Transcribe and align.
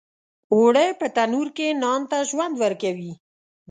اوړه 0.53 0.85
په 0.99 1.07
تنور 1.15 1.47
کې 1.57 1.67
نان 1.81 2.01
ته 2.09 2.17
ژوند 2.29 2.53
ورکوي 2.63 3.11